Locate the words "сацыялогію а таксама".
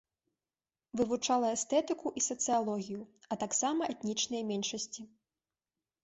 2.29-3.89